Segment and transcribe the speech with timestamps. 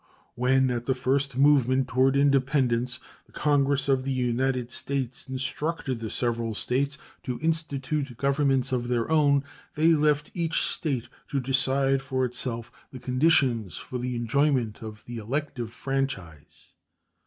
[0.33, 6.09] When, at the first movement toward independence, the Congress of the United States instructed the
[6.09, 9.43] several States to institute governments of their own,
[9.75, 15.19] they left each State to decide for itself the conditions for the enjoyment of the
[15.19, 16.73] elective franchise.